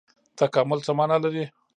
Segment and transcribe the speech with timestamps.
[0.39, 1.43] تکامل څه مانا لري؟